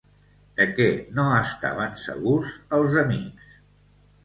[0.59, 3.55] De què no estaven segurs els amics?